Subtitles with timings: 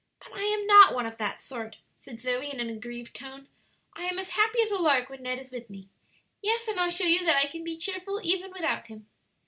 [0.19, 3.47] "But I am not one of that sort," said Zoe, in an aggrieved tone.
[3.93, 5.89] "I am as happy as a lark when Ned is with me.
[6.41, 9.05] Yes, and I'll show you that I can be cheerful even without him."